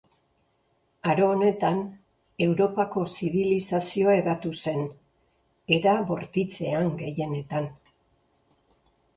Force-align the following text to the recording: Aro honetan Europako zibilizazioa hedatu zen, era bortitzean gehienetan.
Aro 1.13 1.27
honetan 1.33 1.81
Europako 2.45 3.03
zibilizazioa 3.17 4.17
hedatu 4.21 4.55
zen, 4.65 4.83
era 5.79 5.95
bortitzean 6.09 6.91
gehienetan. 7.03 7.73